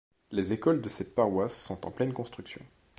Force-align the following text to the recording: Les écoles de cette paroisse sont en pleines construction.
Les 0.31 0.51
écoles 0.51 0.81
de 0.81 0.89
cette 0.89 1.13
paroisse 1.13 1.55
sont 1.65 1.85
en 1.85 1.91
pleines 1.91 2.11
construction. 2.11 2.65